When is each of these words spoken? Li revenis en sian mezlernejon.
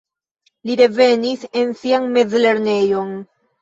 Li 0.69 0.77
revenis 0.79 1.47
en 1.63 1.79
sian 1.85 2.11
mezlernejon. 2.19 3.19